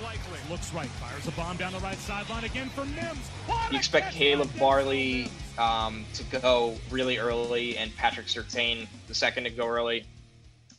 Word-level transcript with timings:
most 0.00 0.02
likely. 0.02 0.38
Looks 0.50 0.72
right, 0.74 0.88
fires 0.88 1.26
a 1.26 1.30
bomb 1.32 1.56
down 1.56 1.72
the 1.72 1.78
right 1.80 1.96
sideline 1.98 2.44
again 2.44 2.68
for 2.70 2.84
Mims. 2.84 3.18
What 3.46 3.72
You 3.72 3.78
expect 3.78 4.12
Caleb 4.12 4.48
Farley 4.50 5.28
um, 5.58 6.04
to 6.14 6.24
go 6.40 6.74
really 6.90 7.18
early 7.18 7.76
and 7.76 7.94
Patrick 7.96 8.26
Surtain 8.26 8.86
the 9.08 9.14
second 9.14 9.44
to 9.44 9.50
go 9.50 9.66
early. 9.66 10.04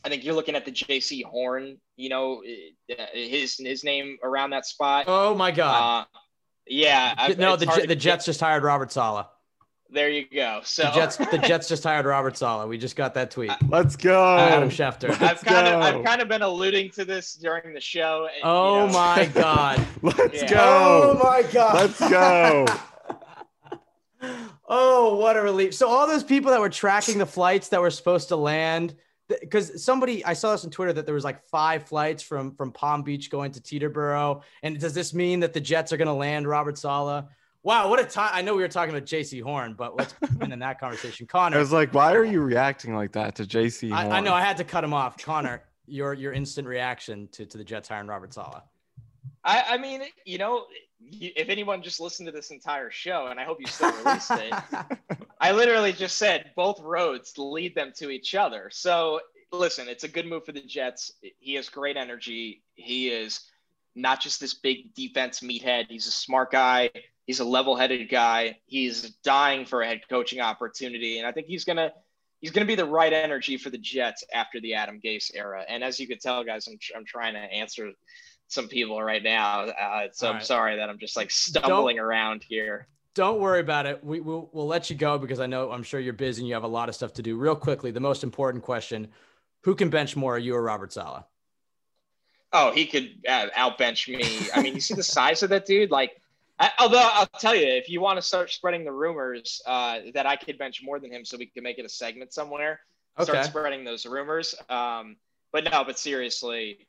I 0.04 0.08
think 0.08 0.24
you're 0.24 0.34
looking 0.34 0.54
at 0.54 0.64
the 0.64 0.70
Jaycee 0.72 1.24
Horn, 1.24 1.78
you 1.96 2.08
know, 2.08 2.42
his 3.12 3.56
his 3.58 3.82
name 3.84 4.16
around 4.22 4.50
that 4.50 4.64
spot. 4.64 5.06
Oh 5.08 5.34
my 5.34 5.50
God! 5.50 6.02
Uh, 6.02 6.18
yeah, 6.68 7.14
I- 7.18 7.34
no, 7.34 7.54
it's 7.54 7.64
the 7.64 7.68
hard 7.68 7.80
J- 7.80 7.86
the 7.86 7.94
get- 7.94 8.00
Jets 8.02 8.24
just 8.26 8.40
hired 8.40 8.62
Robert 8.62 8.92
Saleh. 8.92 9.26
There 9.90 10.10
you 10.10 10.26
go. 10.30 10.60
So 10.64 10.82
The 10.82 10.90
Jets, 10.90 11.16
the 11.16 11.38
Jets 11.38 11.66
just 11.68 11.82
hired 11.82 12.04
Robert 12.04 12.36
Saleh. 12.36 12.68
We 12.68 12.76
just 12.76 12.94
got 12.94 13.14
that 13.14 13.30
tweet. 13.30 13.52
Let's 13.68 13.96
go. 13.96 14.36
Adam 14.36 14.68
Schefter. 14.68 15.10
I've 15.22 15.40
kind 15.42 15.66
of. 15.66 15.80
I've 15.82 16.04
kind 16.04 16.20
of 16.20 16.28
been 16.28 16.42
alluding 16.42 16.90
to 16.90 17.06
this 17.06 17.34
during 17.34 17.72
the 17.72 17.80
show. 17.80 18.26
and, 18.26 18.36
you 18.44 18.48
Oh 18.50 18.86
know, 18.86 18.92
my 18.92 19.26
God! 19.32 19.86
Let's 20.02 20.42
Yeah. 20.42 20.50
go. 20.50 21.16
Oh 21.16 21.18
my 21.22 21.42
God! 21.50 21.74
Let's 21.74 22.00
go. 22.10 22.66
Oh, 24.70 25.16
what 25.16 25.36
a 25.36 25.40
relief! 25.40 25.74
So 25.74 25.88
all 25.88 26.06
those 26.06 26.24
people 26.24 26.50
that 26.50 26.60
were 26.60 26.68
tracking 26.68 27.16
the 27.18 27.24
flights 27.26 27.68
that 27.68 27.80
were 27.80 27.88
supposed 27.90 28.28
to 28.28 28.36
land, 28.36 28.96
because 29.28 29.82
somebody 29.82 30.22
I 30.24 30.34
saw 30.34 30.52
this 30.52 30.64
on 30.64 30.70
Twitter 30.70 30.92
that 30.92 31.06
there 31.06 31.14
was 31.14 31.24
like 31.24 31.42
five 31.48 31.84
flights 31.84 32.22
from 32.22 32.52
from 32.54 32.72
Palm 32.72 33.02
Beach 33.02 33.30
going 33.30 33.52
to 33.52 33.60
Teterboro, 33.60 34.42
and 34.62 34.78
does 34.78 34.92
this 34.92 35.14
mean 35.14 35.40
that 35.40 35.52
the 35.54 35.60
Jets 35.60 35.92
are 35.92 35.96
going 35.96 36.08
to 36.08 36.12
land 36.14 36.46
Robert 36.48 36.76
Saleh? 36.76 37.24
Wow, 37.62 37.90
what 37.90 38.00
a 38.00 38.04
time! 38.04 38.30
I 38.32 38.42
know 38.42 38.54
we 38.54 38.62
were 38.62 38.68
talking 38.68 38.94
about 38.94 39.06
Jaycee 39.06 39.42
Horn, 39.42 39.74
but 39.74 39.96
let's 39.96 40.14
end 40.40 40.52
in 40.52 40.58
that 40.60 40.78
conversation. 40.80 41.26
Connor, 41.26 41.56
I 41.56 41.60
was 41.60 41.72
like, 41.72 41.92
why 41.92 42.14
are 42.14 42.24
you 42.24 42.40
reacting 42.40 42.94
like 42.94 43.12
that 43.12 43.34
to 43.36 43.44
Jaycee? 43.44 43.92
I, 43.92 44.18
I 44.18 44.20
know 44.20 44.32
I 44.32 44.42
had 44.42 44.56
to 44.58 44.64
cut 44.64 44.84
him 44.84 44.94
off. 44.94 45.18
Connor, 45.18 45.62
your 45.86 46.14
your 46.14 46.32
instant 46.32 46.68
reaction 46.68 47.28
to 47.32 47.46
to 47.46 47.58
the 47.58 47.64
Jets 47.64 47.88
hiring 47.88 48.06
Robert 48.06 48.32
Saleh. 48.32 48.62
I, 49.44 49.64
I 49.70 49.78
mean, 49.78 50.02
you 50.24 50.38
know, 50.38 50.66
if 51.00 51.48
anyone 51.48 51.82
just 51.82 52.00
listened 52.00 52.26
to 52.26 52.32
this 52.32 52.50
entire 52.50 52.90
show, 52.90 53.28
and 53.28 53.38
I 53.38 53.44
hope 53.44 53.60
you 53.60 53.66
still 53.66 53.92
released 54.04 54.30
it, 54.32 54.52
I 55.40 55.52
literally 55.52 55.92
just 55.92 56.16
said 56.16 56.50
both 56.56 56.80
roads 56.80 57.36
lead 57.38 57.74
them 57.74 57.92
to 57.96 58.10
each 58.10 58.34
other. 58.34 58.68
So 58.72 59.20
listen, 59.52 59.88
it's 59.88 60.04
a 60.04 60.08
good 60.08 60.26
move 60.26 60.44
for 60.44 60.52
the 60.52 60.60
Jets. 60.60 61.12
He 61.38 61.54
has 61.54 61.68
great 61.68 61.96
energy. 61.96 62.62
He 62.74 63.08
is 63.08 63.40
not 63.94 64.20
just 64.20 64.40
this 64.40 64.54
big 64.54 64.94
defense 64.94 65.40
meathead. 65.40 65.86
He's 65.88 66.06
a 66.06 66.12
smart 66.12 66.52
guy. 66.52 66.90
He's 67.28 67.40
a 67.40 67.44
level-headed 67.44 68.08
guy. 68.08 68.58
He's 68.64 69.10
dying 69.22 69.66
for 69.66 69.82
a 69.82 69.86
head 69.86 70.00
coaching 70.08 70.40
opportunity, 70.40 71.18
and 71.18 71.26
I 71.26 71.32
think 71.32 71.46
he's 71.46 71.66
gonna 71.66 71.92
he's 72.40 72.50
gonna 72.52 72.64
be 72.64 72.74
the 72.74 72.86
right 72.86 73.12
energy 73.12 73.58
for 73.58 73.68
the 73.68 73.76
Jets 73.76 74.24
after 74.32 74.62
the 74.62 74.72
Adam 74.72 74.98
Gase 74.98 75.30
era. 75.34 75.62
And 75.68 75.84
as 75.84 76.00
you 76.00 76.08
could 76.08 76.22
tell, 76.22 76.42
guys, 76.42 76.66
I'm 76.66 76.78
I'm 76.96 77.04
trying 77.04 77.34
to 77.34 77.40
answer 77.40 77.90
some 78.46 78.66
people 78.66 79.02
right 79.02 79.22
now. 79.22 79.64
Uh, 79.64 80.08
so 80.10 80.26
All 80.26 80.32
I'm 80.32 80.38
right. 80.38 80.46
sorry 80.46 80.76
that 80.76 80.88
I'm 80.88 80.98
just 80.98 81.18
like 81.18 81.30
stumbling 81.30 81.98
around 81.98 82.44
here. 82.48 82.88
Don't 83.12 83.40
worry 83.40 83.60
about 83.60 83.84
it. 83.84 84.02
We, 84.02 84.20
we'll, 84.20 84.48
we'll 84.54 84.66
let 84.66 84.88
you 84.88 84.96
go 84.96 85.18
because 85.18 85.38
I 85.38 85.46
know 85.46 85.70
I'm 85.70 85.82
sure 85.82 86.00
you're 86.00 86.14
busy 86.14 86.40
and 86.40 86.48
you 86.48 86.54
have 86.54 86.64
a 86.64 86.68
lot 86.68 86.88
of 86.88 86.94
stuff 86.94 87.12
to 87.14 87.22
do. 87.22 87.36
Real 87.36 87.56
quickly, 87.56 87.90
the 87.90 88.00
most 88.00 88.24
important 88.24 88.64
question 88.64 89.08
Who 89.64 89.74
can 89.74 89.90
bench 89.90 90.16
more, 90.16 90.38
you 90.38 90.54
or 90.54 90.62
Robert 90.62 90.94
Saleh? 90.94 91.24
Oh, 92.54 92.72
he 92.72 92.86
could 92.86 93.10
uh, 93.28 93.48
outbench 93.54 94.08
me. 94.08 94.48
I 94.54 94.62
mean, 94.62 94.74
you 94.74 94.80
see 94.80 94.94
the 94.94 95.02
size 95.02 95.42
of 95.42 95.50
that 95.50 95.66
dude. 95.66 95.90
Like, 95.90 96.12
I, 96.60 96.70
although 96.80 97.08
I'll 97.12 97.26
tell 97.26 97.54
you, 97.54 97.66
if 97.66 97.88
you 97.88 98.00
want 98.00 98.16
to 98.18 98.22
start 98.22 98.50
spreading 98.50 98.84
the 98.84 98.92
rumors 98.92 99.62
uh, 99.66 100.00
that 100.14 100.26
I 100.26 100.36
could 100.36 100.58
bench 100.58 100.80
more 100.82 100.98
than 100.98 101.12
him, 101.12 101.24
so 101.24 101.36
we 101.36 101.46
can 101.46 101.62
make 101.62 101.78
it 101.78 101.84
a 101.84 101.88
segment 101.88 102.32
somewhere, 102.32 102.80
Okay. 103.18 103.30
start 103.30 103.44
spreading 103.46 103.84
those 103.84 104.06
rumors. 104.06 104.54
Um, 104.68 105.16
but 105.52 105.64
no, 105.64 105.84
but 105.84 105.98
seriously, 105.98 106.86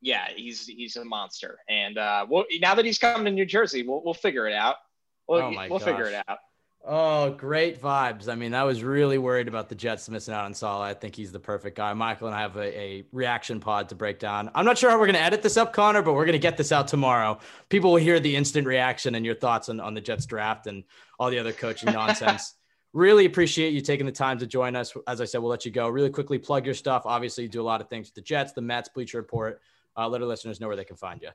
yeah, 0.00 0.28
he's 0.34 0.66
he's 0.66 0.96
a 0.96 1.04
monster. 1.04 1.58
And 1.68 1.96
uh, 1.98 2.26
well, 2.28 2.44
now 2.60 2.74
that 2.74 2.84
he's 2.84 2.98
coming 2.98 3.24
to 3.26 3.30
New 3.30 3.46
Jersey, 3.46 3.82
we'll 3.86 4.02
we'll 4.04 4.14
figure 4.14 4.46
it 4.48 4.54
out. 4.54 4.76
We'll, 5.28 5.42
Oh 5.42 5.50
my 5.50 5.68
we'll 5.68 5.78
figure 5.78 6.04
gosh. 6.04 6.14
it 6.14 6.24
out. 6.28 6.38
Oh, 6.84 7.30
great 7.30 7.80
vibes. 7.80 8.28
I 8.28 8.34
mean, 8.34 8.54
I 8.54 8.64
was 8.64 8.82
really 8.82 9.16
worried 9.16 9.46
about 9.46 9.68
the 9.68 9.74
Jets 9.76 10.08
missing 10.08 10.34
out 10.34 10.46
on 10.46 10.52
Saleh. 10.52 10.82
I 10.82 10.94
think 10.94 11.14
he's 11.14 11.30
the 11.30 11.38
perfect 11.38 11.76
guy. 11.76 11.92
Michael 11.92 12.26
and 12.26 12.34
I 12.34 12.40
have 12.40 12.56
a, 12.56 12.76
a 12.76 13.04
reaction 13.12 13.60
pod 13.60 13.90
to 13.90 13.94
break 13.94 14.18
down. 14.18 14.50
I'm 14.52 14.64
not 14.64 14.78
sure 14.78 14.90
how 14.90 14.98
we're 14.98 15.06
going 15.06 15.14
to 15.14 15.22
edit 15.22 15.42
this 15.42 15.56
up, 15.56 15.72
Connor, 15.72 16.02
but 16.02 16.14
we're 16.14 16.24
going 16.24 16.32
to 16.32 16.40
get 16.40 16.56
this 16.56 16.72
out 16.72 16.88
tomorrow. 16.88 17.38
People 17.68 17.92
will 17.92 18.00
hear 18.00 18.18
the 18.18 18.34
instant 18.34 18.66
reaction 18.66 19.14
and 19.14 19.24
your 19.24 19.36
thoughts 19.36 19.68
on, 19.68 19.78
on 19.78 19.94
the 19.94 20.00
Jets 20.00 20.26
draft 20.26 20.66
and 20.66 20.82
all 21.20 21.30
the 21.30 21.38
other 21.38 21.52
coaching 21.52 21.92
nonsense. 21.92 22.54
really 22.92 23.26
appreciate 23.26 23.72
you 23.72 23.80
taking 23.80 24.06
the 24.06 24.10
time 24.10 24.38
to 24.38 24.46
join 24.46 24.74
us. 24.74 24.92
As 25.06 25.20
I 25.20 25.24
said, 25.24 25.38
we'll 25.38 25.50
let 25.50 25.64
you 25.64 25.70
go. 25.70 25.88
Really 25.88 26.10
quickly 26.10 26.38
plug 26.38 26.64
your 26.66 26.74
stuff. 26.74 27.02
Obviously, 27.06 27.44
you 27.44 27.48
do 27.48 27.62
a 27.62 27.64
lot 27.64 27.80
of 27.80 27.88
things 27.88 28.08
with 28.08 28.14
the 28.16 28.22
Jets, 28.22 28.54
the 28.54 28.60
Mets, 28.60 28.88
Bleacher 28.88 29.18
Report. 29.18 29.60
Uh, 29.96 30.08
let 30.08 30.20
our 30.20 30.26
listeners 30.26 30.60
know 30.60 30.66
where 30.66 30.76
they 30.76 30.84
can 30.84 30.96
find 30.96 31.22
you. 31.22 31.28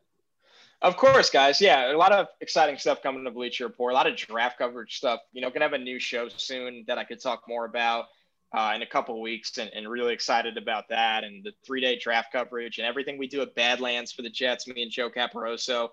Of 0.82 0.96
course, 0.96 1.30
guys. 1.32 1.60
Yeah, 1.60 1.92
a 1.92 1.98
lot 1.98 2.12
of 2.12 2.28
exciting 2.40 2.78
stuff 2.78 3.02
coming 3.02 3.24
to 3.24 3.32
Bleacher 3.32 3.66
Report. 3.66 3.94
A 3.94 3.96
lot 3.96 4.08
of 4.08 4.16
draft 4.16 4.60
coverage 4.60 4.98
stuff. 4.98 5.20
You 5.34 5.42
know, 5.42 5.50
gonna 5.50 5.66
have 5.66 5.74
a 5.74 5.78
new 5.80 6.00
show 6.00 6.30
soon 6.30 6.84
that 6.88 6.98
I 6.98 7.04
could 7.04 7.22
talk 7.22 7.44
more 7.48 7.66
about 7.66 8.06
uh, 8.56 8.74
in 8.76 8.84
a 8.84 8.86
couple 8.86 9.20
weeks, 9.20 9.58
and, 9.58 9.72
and 9.74 9.90
really 9.90 10.14
excited 10.14 10.56
about 10.56 10.90
that. 10.90 11.24
And 11.24 11.44
the 11.44 11.54
three-day 11.66 12.00
draft 12.00 12.32
coverage 12.32 12.78
and 12.78 12.86
everything 12.86 13.18
we 13.18 13.28
do 13.28 13.42
at 13.42 13.56
Badlands 13.56 14.12
for 14.12 14.22
the 14.22 14.30
Jets. 14.30 14.68
Me 14.68 14.84
and 14.84 14.92
Joe 14.92 15.10
Caporoso, 15.10 15.90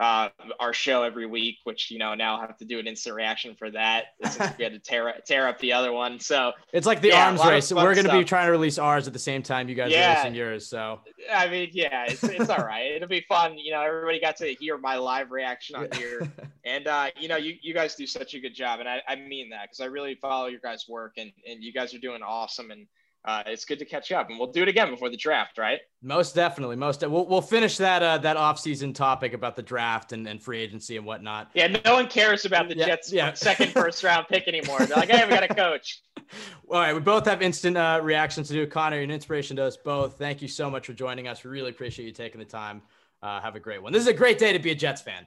uh, 0.00 0.30
our 0.58 0.72
show 0.72 1.02
every 1.02 1.26
week, 1.26 1.58
which 1.64 1.90
you 1.90 1.98
know 1.98 2.14
now 2.14 2.40
have 2.40 2.56
to 2.56 2.64
do 2.64 2.78
an 2.78 2.86
instant 2.86 3.14
reaction 3.14 3.54
for 3.54 3.70
that 3.70 4.06
since 4.24 4.56
we 4.58 4.64
had 4.64 4.72
to 4.72 4.78
tear 4.78 5.14
tear 5.26 5.46
up 5.46 5.58
the 5.58 5.72
other 5.72 5.92
one, 5.92 6.18
so 6.18 6.52
it's 6.72 6.86
like 6.86 7.00
the 7.00 7.08
yeah, 7.08 7.26
arms 7.26 7.44
race. 7.44 7.72
We're 7.72 7.94
going 7.94 8.06
to 8.06 8.12
be 8.12 8.24
trying 8.24 8.46
to 8.46 8.52
release 8.52 8.78
ours 8.78 9.06
at 9.06 9.12
the 9.12 9.18
same 9.18 9.42
time 9.42 9.68
you 9.68 9.74
guys 9.74 9.92
are 9.92 10.14
releasing 10.14 10.34
yours. 10.34 10.66
So 10.66 11.00
I 11.32 11.48
mean, 11.48 11.70
yeah, 11.72 12.06
it's, 12.08 12.24
it's 12.24 12.48
all 12.48 12.64
right. 12.64 12.92
It'll 12.92 13.08
be 13.08 13.24
fun. 13.28 13.58
You 13.58 13.72
know, 13.72 13.82
everybody 13.82 14.20
got 14.20 14.36
to 14.38 14.54
hear 14.54 14.78
my 14.78 14.96
live 14.96 15.30
reaction 15.30 15.76
on 15.76 15.88
here. 15.92 16.30
And, 16.62 16.86
uh, 16.86 17.06
you 17.18 17.26
know, 17.26 17.38
you, 17.38 17.56
you 17.62 17.72
guys 17.72 17.94
do 17.94 18.06
such 18.06 18.34
a 18.34 18.38
good 18.38 18.54
job. 18.54 18.80
And 18.80 18.88
I, 18.88 19.00
I 19.08 19.16
mean 19.16 19.48
that 19.48 19.62
because 19.62 19.80
I 19.80 19.86
really 19.86 20.16
follow 20.16 20.46
your 20.46 20.60
guys' 20.60 20.84
work 20.88 21.14
and, 21.16 21.32
and 21.48 21.62
you 21.62 21.72
guys 21.72 21.94
are 21.94 21.98
doing 21.98 22.22
awesome. 22.22 22.70
And 22.70 22.86
uh, 23.24 23.42
it's 23.46 23.64
good 23.64 23.78
to 23.78 23.84
catch 23.84 24.12
up. 24.12 24.30
And 24.30 24.38
we'll 24.38 24.50
do 24.50 24.62
it 24.62 24.68
again 24.68 24.90
before 24.90 25.10
the 25.10 25.16
draft, 25.16 25.58
right? 25.58 25.78
Most 26.02 26.34
definitely, 26.34 26.76
most. 26.76 27.06
We'll, 27.06 27.26
we'll 27.26 27.42
finish 27.42 27.76
that 27.76 28.02
uh, 28.02 28.18
that 28.18 28.36
off 28.36 28.58
season 28.58 28.92
topic 28.92 29.34
about 29.34 29.56
the 29.56 29.62
draft 29.62 30.12
and, 30.12 30.26
and 30.26 30.42
free 30.42 30.60
agency 30.60 30.96
and 30.96 31.04
whatnot. 31.04 31.50
Yeah, 31.54 31.76
no 31.84 31.94
one 31.94 32.08
cares 32.08 32.44
about 32.44 32.68
the 32.68 32.76
Yeah, 32.76 32.86
Jets' 32.86 33.12
yeah. 33.12 33.32
second 33.34 33.72
first 33.72 34.02
round 34.02 34.26
pick 34.28 34.48
anymore. 34.48 34.78
They're 34.78 34.96
like, 34.96 35.10
hey, 35.10 35.24
we 35.24 35.30
got 35.30 35.42
a 35.42 35.54
coach. 35.54 36.00
All 36.70 36.78
right, 36.78 36.94
we 36.94 37.00
both 37.00 37.26
have 37.26 37.42
instant 37.42 37.76
uh, 37.76 38.00
reactions 38.02 38.48
to 38.48 38.54
do. 38.54 38.66
Connor, 38.66 38.96
you're 38.96 39.04
an 39.04 39.10
inspiration 39.10 39.56
to 39.56 39.64
us 39.64 39.76
both. 39.76 40.16
Thank 40.16 40.40
you 40.40 40.48
so 40.48 40.70
much 40.70 40.86
for 40.86 40.92
joining 40.92 41.28
us. 41.28 41.44
We 41.44 41.50
really 41.50 41.70
appreciate 41.70 42.06
you 42.06 42.12
taking 42.12 42.38
the 42.38 42.44
time. 42.44 42.82
Uh, 43.22 43.40
have 43.40 43.54
a 43.54 43.60
great 43.60 43.82
one. 43.82 43.92
This 43.92 44.02
is 44.02 44.08
a 44.08 44.14
great 44.14 44.38
day 44.38 44.52
to 44.52 44.58
be 44.58 44.70
a 44.70 44.74
Jets 44.74 45.02
fan. 45.02 45.26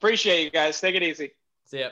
Appreciate 0.00 0.44
you 0.44 0.50
guys. 0.50 0.80
Take 0.80 0.94
it 0.94 1.02
easy. 1.02 1.32
See 1.66 1.80
ya. 1.80 1.90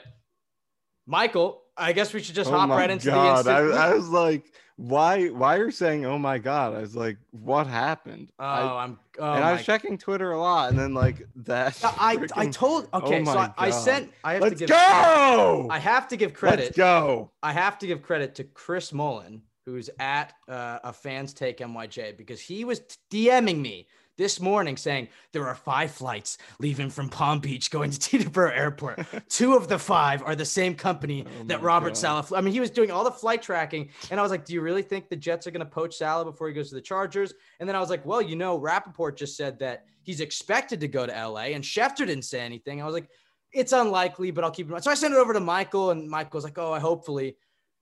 Michael, 1.09 1.63
I 1.75 1.91
guess 1.93 2.13
we 2.13 2.21
should 2.21 2.35
just 2.35 2.51
Oh 2.51 2.53
hop 2.57 2.69
right 2.69 2.89
into 2.89 3.07
God. 3.07 3.43
the 3.45 3.57
instant. 3.59 3.73
I, 3.79 3.87
I 3.87 3.93
was 3.95 4.09
like, 4.09 4.45
why? 4.75 5.27
Why 5.29 5.57
are 5.57 5.65
you 5.65 5.71
saying, 5.71 6.05
"Oh 6.05 6.17
my 6.19 6.37
God"? 6.37 6.75
I 6.75 6.81
was 6.81 6.95
like, 6.95 7.17
what 7.31 7.67
happened? 7.67 8.31
oh, 8.39 8.43
I, 8.45 8.83
I'm. 8.83 8.99
Oh 9.17 9.33
and 9.33 9.43
I 9.43 9.53
was 9.53 9.65
checking 9.65 9.97
Twitter 9.97 10.31
a 10.31 10.39
lot, 10.39 10.69
and 10.69 10.77
then 10.79 10.93
like 10.93 11.27
that. 11.37 11.77
I, 11.83 12.25
I 12.35 12.47
told. 12.47 12.87
Okay, 12.93 13.21
Oh 13.21 13.25
so 13.25 13.37
I, 13.39 13.51
I 13.57 13.69
sent. 13.71 14.13
I 14.23 14.33
have 14.33 14.41
Let's 14.43 14.53
to 14.53 14.59
give. 14.59 14.69
go. 14.69 15.67
I 15.69 15.79
have 15.79 16.07
to 16.09 16.15
give 16.17 16.33
credit. 16.33 16.65
Let's 16.65 16.77
go. 16.77 17.31
I 17.43 17.51
have 17.53 17.79
to 17.79 17.87
give 17.87 18.03
credit 18.03 18.35
to 18.35 18.43
Chris 18.45 18.93
Mullen, 18.93 19.41
who's 19.71 19.89
at 19.99 20.33
uh, 20.47 20.79
a 20.83 20.93
fans 20.93 21.33
take 21.33 21.59
MYJ, 21.59 22.17
because 22.17 22.41
he 22.41 22.65
was 22.65 22.81
DMing 23.11 23.59
me 23.59 23.87
this 24.19 24.41
morning 24.41 24.75
saying 24.75 25.07
there 25.31 25.47
are 25.47 25.55
five 25.55 25.89
flights 25.89 26.37
leaving 26.59 26.89
from 26.89 27.07
Palm 27.07 27.39
Beach 27.39 27.71
going 27.71 27.89
to 27.89 27.97
Teterboro 28.17 28.55
Airport. 28.55 28.99
Two 29.29 29.55
of 29.55 29.69
the 29.69 29.79
five 29.79 30.21
are 30.23 30.35
the 30.35 30.45
same 30.45 30.75
company 30.75 31.25
Oh 31.39 31.43
that 31.45 31.61
Robert 31.61 31.89
God. 31.89 31.97
Saleh. 31.97 32.33
I 32.35 32.41
mean, 32.41 32.53
he 32.53 32.59
was 32.59 32.69
doing 32.69 32.91
all 32.91 33.05
the 33.05 33.11
flight 33.11 33.41
tracking, 33.41 33.89
and 34.11 34.19
I 34.19 34.23
was 34.23 34.31
like, 34.31 34.43
"Do 34.43 34.53
you 34.53 34.61
really 34.61 34.81
think 34.81 35.07
the 35.07 35.15
Jets 35.15 35.47
are 35.47 35.51
going 35.51 35.65
to 35.65 35.71
poach 35.71 35.95
Saleh 35.95 36.25
before 36.25 36.49
he 36.49 36.53
goes 36.53 36.69
to 36.69 36.75
the 36.75 36.81
Chargers?" 36.81 37.33
And 37.59 37.69
then 37.69 37.75
I 37.75 37.79
was 37.79 37.89
like, 37.89 38.05
"Well, 38.05 38.21
you 38.21 38.35
know, 38.35 38.57
Rapoport 38.57 39.17
just 39.17 39.37
said 39.37 39.57
that 39.59 39.85
he's 40.01 40.19
expected 40.19 40.81
to 40.81 40.87
go 40.89 41.05
to 41.05 41.13
LA, 41.13 41.53
and 41.55 41.63
Schefter 41.63 42.05
didn't 42.05 42.23
say 42.23 42.41
anything." 42.41 42.81
I 42.81 42.85
was 42.85 42.93
like, 42.93 43.09
"It's 43.53 43.71
unlikely, 43.71 44.31
but 44.31 44.43
I'll 44.43 44.51
keep 44.51 44.69
it." 44.69 44.83
So 44.83 44.91
I 44.91 44.95
sent 44.95 45.13
it 45.13 45.17
over 45.17 45.31
to 45.31 45.39
Michael, 45.39 45.91
and 45.91 46.09
Michael's 46.09 46.43
like, 46.43 46.57
"Oh, 46.57 46.73
I 46.73 46.79
hopefully." 46.79 47.37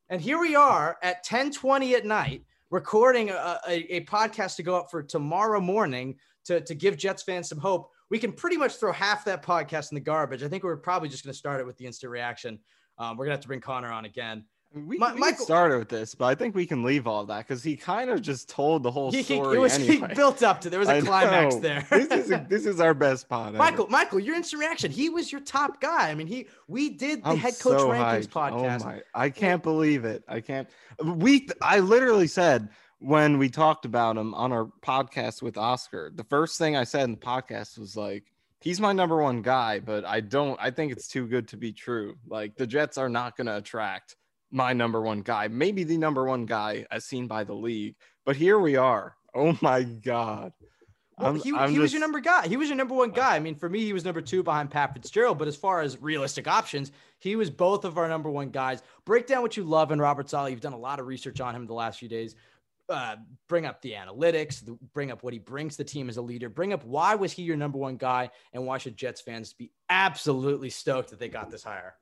And 0.09 0.21
here 0.21 0.39
we 0.39 0.55
are 0.55 0.97
at 1.01 1.25
10:20 1.25 1.93
at 1.93 2.05
night, 2.05 2.43
recording 2.69 3.29
a, 3.29 3.59
a, 3.67 3.95
a 3.97 4.05
podcast 4.05 4.55
to 4.55 4.63
go 4.63 4.75
up 4.75 4.89
for 4.89 5.03
tomorrow 5.03 5.59
morning 5.59 6.15
to, 6.45 6.61
to 6.61 6.73
give 6.73 6.97
Jets 6.97 7.23
fans 7.23 7.49
some 7.49 7.57
hope. 7.57 7.91
We 8.09 8.17
can 8.17 8.31
pretty 8.31 8.55
much 8.55 8.75
throw 8.75 8.93
half 8.93 9.25
that 9.25 9.43
podcast 9.43 9.91
in 9.91 9.95
the 9.95 10.01
garbage. 10.01 10.43
I 10.43 10.47
think 10.47 10.63
we're 10.63 10.77
probably 10.77 11.09
just 11.09 11.25
going 11.25 11.33
to 11.33 11.37
start 11.37 11.59
it 11.59 11.65
with 11.65 11.75
the 11.75 11.85
instant 11.85 12.09
reaction. 12.11 12.59
Um, 12.97 13.17
we're 13.17 13.25
gonna 13.25 13.35
have 13.35 13.41
to 13.41 13.47
bring 13.47 13.59
Connor 13.59 13.91
on 13.91 14.05
again. 14.05 14.45
We, 14.85 14.97
Mi- 14.97 15.07
we 15.13 15.19
Michael- 15.19 15.45
started 15.45 15.79
with 15.79 15.89
this, 15.89 16.13
but 16.15 16.25
I 16.25 16.35
think 16.35 16.53
we 16.55 16.65
can 16.65 16.83
leave 16.83 17.07
all 17.07 17.25
that 17.25 17.47
because 17.47 17.63
he 17.63 17.75
kind 17.75 18.09
of 18.09 18.21
just 18.21 18.49
told 18.49 18.83
the 18.83 18.91
whole 18.91 19.11
He, 19.11 19.17
he- 19.23 19.35
story 19.35 19.57
it 19.57 19.59
was 19.59 19.75
anyway. 19.79 20.09
he 20.09 20.13
built 20.15 20.43
up 20.43 20.61
to 20.61 20.69
there 20.69 20.79
was 20.79 20.89
a 20.89 20.97
I 20.97 21.01
climax 21.01 21.55
know. 21.55 21.61
there. 21.61 21.87
this 21.89 22.07
is 22.25 22.31
a, 22.31 22.45
this 22.49 22.65
is 22.65 22.79
our 22.79 22.93
best 22.93 23.27
pod. 23.29 23.49
ever. 23.49 23.57
Michael, 23.57 23.87
Michael, 23.87 24.19
your 24.19 24.35
instant 24.35 24.59
reaction. 24.59 24.91
He 24.91 25.09
was 25.09 25.31
your 25.31 25.41
top 25.41 25.81
guy. 25.81 26.09
I 26.09 26.15
mean, 26.15 26.27
he 26.27 26.47
we 26.67 26.89
did 26.89 27.23
the 27.23 27.29
I'm 27.29 27.37
head 27.37 27.53
coach 27.59 27.79
so 27.79 27.89
rankings 27.89 28.27
hyped. 28.27 28.51
Oh 28.51 28.55
podcast. 28.57 28.81
Oh 28.81 28.85
my! 28.85 29.01
I 29.15 29.29
can't 29.29 29.63
believe 29.63 30.05
it. 30.05 30.23
I 30.27 30.41
can't. 30.41 30.67
We. 31.03 31.47
I 31.61 31.79
literally 31.79 32.27
said 32.27 32.69
when 32.99 33.37
we 33.37 33.49
talked 33.49 33.85
about 33.85 34.17
him 34.17 34.33
on 34.33 34.51
our 34.51 34.65
podcast 34.81 35.41
with 35.41 35.57
Oscar, 35.57 36.11
the 36.13 36.23
first 36.23 36.57
thing 36.57 36.75
I 36.75 36.83
said 36.83 37.03
in 37.03 37.11
the 37.11 37.17
podcast 37.17 37.77
was 37.77 37.95
like, 37.95 38.23
"He's 38.59 38.79
my 38.79 38.91
number 38.91 39.21
one 39.21 39.41
guy," 39.43 39.79
but 39.79 40.03
I 40.05 40.19
don't. 40.21 40.59
I 40.61 40.71
think 40.71 40.91
it's 40.91 41.07
too 41.07 41.27
good 41.27 41.47
to 41.49 41.57
be 41.57 41.71
true. 41.73 42.15
Like 42.27 42.55
the 42.55 42.65
Jets 42.67 42.97
are 42.97 43.09
not 43.09 43.37
going 43.37 43.47
to 43.47 43.57
attract 43.57 44.15
my 44.51 44.73
number 44.73 45.01
one 45.01 45.21
guy, 45.21 45.47
maybe 45.47 45.83
the 45.83 45.97
number 45.97 46.25
one 46.25 46.45
guy 46.45 46.85
as 46.91 47.05
seen 47.05 47.27
by 47.27 47.43
the 47.43 47.53
league. 47.53 47.95
But 48.25 48.35
here 48.35 48.59
we 48.59 48.75
are. 48.75 49.15
Oh 49.35 49.57
my 49.61 49.83
god. 49.83 50.53
Well, 51.17 51.27
I'm- 51.31 51.39
he, 51.39 51.51
I'm 51.53 51.71
he 51.71 51.79
was 51.79 51.91
your 51.91 51.99
number 52.01 52.19
guy. 52.19 52.47
He 52.47 52.57
was 52.57 52.69
your 52.69 52.77
number 52.77 52.93
one 52.93 53.09
guy. 53.11 53.35
I 53.35 53.39
mean, 53.39 53.55
for 53.55 53.67
me, 53.69 53.79
he 53.83 53.91
was 53.93 54.05
number 54.05 54.21
two 54.21 54.43
behind 54.43 54.69
Pat 54.69 54.93
Fitzgerald. 54.93 55.37
But 55.39 55.47
as 55.47 55.55
far 55.55 55.81
as 55.81 55.99
realistic 56.01 56.47
options, 56.47 56.91
he 57.19 57.35
was 57.35 57.49
both 57.49 57.85
of 57.85 57.97
our 57.97 58.07
number 58.07 58.29
one 58.29 58.49
guys. 58.49 58.83
Break 59.05 59.25
down 59.27 59.41
what 59.41 59.57
you 59.57 59.63
love 59.63 59.91
in 59.91 59.99
Robert 59.99 60.29
Sala. 60.29 60.49
You've 60.49 60.61
done 60.61 60.73
a 60.73 60.77
lot 60.77 60.99
of 60.99 61.07
research 61.07 61.41
on 61.41 61.55
him 61.55 61.65
the 61.65 61.73
last 61.73 61.99
few 61.99 62.07
days. 62.07 62.35
Uh, 62.87 63.15
bring 63.49 63.65
up 63.65 63.81
the 63.81 63.93
analytics. 63.93 64.63
the- 64.63 64.77
Bring 64.93 65.09
up 65.11 65.23
what 65.23 65.33
he 65.33 65.39
brings 65.39 65.73
to 65.75 65.83
the 65.83 65.89
team 65.89 66.07
as 66.07 66.17
a 66.17 66.21
leader. 66.21 66.49
Bring 66.49 66.71
up 66.71 66.85
why 66.85 67.15
was 67.15 67.31
he 67.33 67.41
your 67.41 67.57
number 67.57 67.77
one 67.79 67.97
guy, 67.97 68.29
and 68.53 68.65
why 68.65 68.77
should 68.77 68.95
Jets 68.95 69.19
fans 69.21 69.53
be 69.53 69.71
absolutely 69.89 70.69
stoked 70.69 71.09
that 71.09 71.19
they 71.19 71.29
got 71.29 71.49
this 71.49 71.63
hire. 71.63 71.95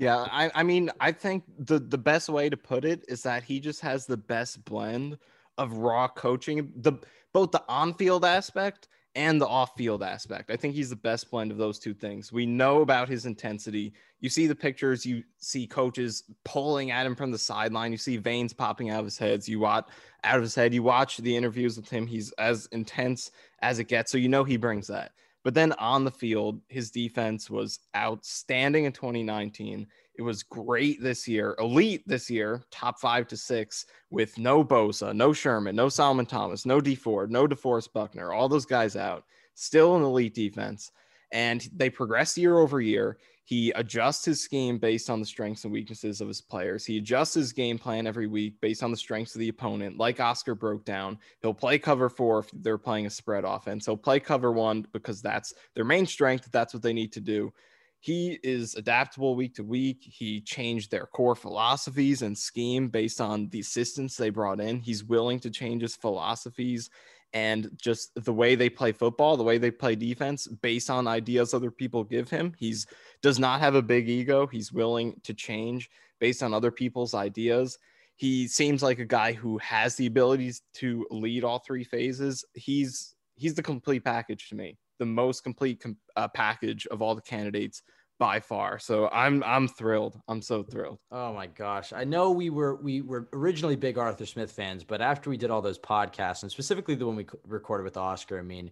Yeah, 0.00 0.26
I, 0.30 0.50
I 0.54 0.62
mean, 0.62 0.90
I 0.98 1.12
think 1.12 1.44
the 1.58 1.78
the 1.78 1.98
best 1.98 2.30
way 2.30 2.48
to 2.48 2.56
put 2.56 2.86
it 2.86 3.04
is 3.06 3.22
that 3.24 3.42
he 3.42 3.60
just 3.60 3.82
has 3.82 4.06
the 4.06 4.16
best 4.16 4.64
blend 4.64 5.18
of 5.58 5.74
raw 5.74 6.08
coaching, 6.08 6.72
the 6.74 6.94
both 7.34 7.50
the 7.50 7.62
on-field 7.68 8.24
aspect 8.24 8.88
and 9.14 9.38
the 9.38 9.46
off-field 9.46 10.02
aspect. 10.02 10.50
I 10.50 10.56
think 10.56 10.74
he's 10.74 10.88
the 10.88 10.96
best 10.96 11.30
blend 11.30 11.52
of 11.52 11.58
those 11.58 11.78
two 11.78 11.92
things. 11.92 12.32
We 12.32 12.46
know 12.46 12.80
about 12.80 13.10
his 13.10 13.26
intensity. 13.26 13.92
You 14.20 14.30
see 14.30 14.46
the 14.46 14.54
pictures, 14.54 15.04
you 15.04 15.22
see 15.36 15.66
coaches 15.66 16.24
pulling 16.44 16.92
at 16.92 17.04
him 17.04 17.14
from 17.14 17.30
the 17.30 17.38
sideline, 17.38 17.92
you 17.92 17.98
see 17.98 18.16
veins 18.16 18.54
popping 18.54 18.88
out 18.88 19.00
of 19.00 19.04
his 19.04 19.18
head, 19.18 19.46
you 19.46 19.60
watch 19.60 19.86
out 20.24 20.36
of 20.36 20.42
his 20.42 20.54
head, 20.54 20.72
you 20.72 20.82
watch 20.82 21.18
the 21.18 21.36
interviews 21.36 21.76
with 21.76 21.90
him, 21.90 22.06
he's 22.06 22.32
as 22.32 22.66
intense 22.72 23.32
as 23.60 23.78
it 23.78 23.84
gets. 23.84 24.10
So 24.10 24.16
you 24.16 24.30
know 24.30 24.44
he 24.44 24.56
brings 24.56 24.86
that. 24.86 25.12
But 25.42 25.54
then 25.54 25.72
on 25.74 26.04
the 26.04 26.10
field, 26.10 26.60
his 26.68 26.90
defense 26.90 27.48
was 27.48 27.78
outstanding 27.96 28.84
in 28.84 28.92
2019. 28.92 29.86
It 30.16 30.22
was 30.22 30.42
great 30.42 31.02
this 31.02 31.26
year, 31.26 31.56
elite 31.58 32.02
this 32.06 32.28
year, 32.28 32.62
top 32.70 33.00
five 33.00 33.26
to 33.28 33.36
six, 33.36 33.86
with 34.10 34.36
no 34.36 34.62
Bosa, 34.62 35.14
no 35.14 35.32
Sherman, 35.32 35.74
no 35.74 35.88
Solomon 35.88 36.26
Thomas, 36.26 36.66
no 36.66 36.80
Dee 36.80 36.94
Ford, 36.94 37.30
no 37.30 37.46
DeForest 37.46 37.92
Buckner, 37.94 38.32
all 38.32 38.48
those 38.48 38.66
guys 38.66 38.96
out. 38.96 39.24
Still 39.54 39.96
an 39.96 40.02
elite 40.02 40.34
defense. 40.34 40.92
And 41.32 41.68
they 41.74 41.90
progress 41.90 42.36
year 42.36 42.58
over 42.58 42.80
year. 42.80 43.18
He 43.44 43.72
adjusts 43.72 44.24
his 44.24 44.40
scheme 44.42 44.78
based 44.78 45.10
on 45.10 45.18
the 45.18 45.26
strengths 45.26 45.64
and 45.64 45.72
weaknesses 45.72 46.20
of 46.20 46.28
his 46.28 46.40
players. 46.40 46.84
He 46.84 46.98
adjusts 46.98 47.34
his 47.34 47.52
game 47.52 47.78
plan 47.78 48.06
every 48.06 48.28
week 48.28 48.60
based 48.60 48.82
on 48.82 48.92
the 48.92 48.96
strengths 48.96 49.34
of 49.34 49.40
the 49.40 49.48
opponent. 49.48 49.98
Like 49.98 50.20
Oscar 50.20 50.54
broke 50.54 50.84
down, 50.84 51.18
he'll 51.42 51.52
play 51.52 51.78
cover 51.78 52.08
four 52.08 52.40
if 52.40 52.50
they're 52.52 52.78
playing 52.78 53.06
a 53.06 53.10
spread 53.10 53.44
offense. 53.44 53.86
He'll 53.86 53.96
play 53.96 54.20
cover 54.20 54.52
one 54.52 54.86
because 54.92 55.20
that's 55.20 55.52
their 55.74 55.84
main 55.84 56.06
strength. 56.06 56.48
That's 56.52 56.72
what 56.72 56.84
they 56.84 56.92
need 56.92 57.12
to 57.14 57.20
do. 57.20 57.52
He 57.98 58.38
is 58.42 58.76
adaptable 58.76 59.34
week 59.34 59.56
to 59.56 59.64
week. 59.64 59.98
He 60.00 60.40
changed 60.40 60.90
their 60.90 61.06
core 61.06 61.34
philosophies 61.34 62.22
and 62.22 62.38
scheme 62.38 62.88
based 62.88 63.20
on 63.20 63.48
the 63.50 63.60
assistants 63.60 64.16
they 64.16 64.30
brought 64.30 64.60
in. 64.60 64.80
He's 64.80 65.04
willing 65.04 65.38
to 65.40 65.50
change 65.50 65.82
his 65.82 65.96
philosophies 65.96 66.88
and 67.32 67.70
just 67.76 68.10
the 68.16 68.32
way 68.32 68.54
they 68.54 68.68
play 68.68 68.92
football, 68.92 69.36
the 69.36 69.44
way 69.44 69.58
they 69.58 69.70
play 69.70 69.94
defense 69.94 70.46
based 70.46 70.90
on 70.90 71.06
ideas 71.06 71.54
other 71.54 71.70
people 71.70 72.02
give 72.02 72.28
him. 72.28 72.52
He's 72.58 72.86
does 73.22 73.38
not 73.38 73.60
have 73.60 73.74
a 73.74 73.82
big 73.82 74.08
ego. 74.08 74.46
He's 74.46 74.72
willing 74.72 75.20
to 75.24 75.34
change 75.34 75.90
based 76.18 76.42
on 76.42 76.52
other 76.52 76.70
people's 76.70 77.14
ideas. 77.14 77.78
He 78.16 78.48
seems 78.48 78.82
like 78.82 78.98
a 78.98 79.04
guy 79.04 79.32
who 79.32 79.58
has 79.58 79.96
the 79.96 80.06
abilities 80.06 80.62
to 80.74 81.06
lead 81.10 81.44
all 81.44 81.60
three 81.60 81.84
phases. 81.84 82.44
He's 82.54 83.14
he's 83.36 83.54
the 83.54 83.62
complete 83.62 84.04
package 84.04 84.48
to 84.48 84.56
me, 84.56 84.76
the 84.98 85.06
most 85.06 85.42
complete 85.42 85.80
com- 85.80 85.96
uh, 86.16 86.28
package 86.28 86.86
of 86.88 87.00
all 87.00 87.14
the 87.14 87.22
candidates 87.22 87.82
by 88.20 88.38
far. 88.38 88.78
So 88.78 89.08
I'm 89.08 89.42
I'm 89.42 89.66
thrilled. 89.66 90.20
I'm 90.28 90.42
so 90.42 90.62
thrilled. 90.62 90.98
Oh 91.10 91.32
my 91.32 91.46
gosh. 91.46 91.92
I 91.92 92.04
know 92.04 92.30
we 92.30 92.50
were 92.50 92.76
we 92.76 93.00
were 93.00 93.28
originally 93.32 93.74
big 93.74 93.98
Arthur 93.98 94.26
Smith 94.26 94.52
fans, 94.52 94.84
but 94.84 95.00
after 95.00 95.30
we 95.30 95.38
did 95.38 95.50
all 95.50 95.62
those 95.62 95.78
podcasts 95.78 96.42
and 96.42 96.52
specifically 96.52 96.94
the 96.94 97.06
one 97.06 97.16
we 97.16 97.26
recorded 97.48 97.82
with 97.82 97.96
Oscar, 97.96 98.38
I 98.38 98.42
mean, 98.42 98.70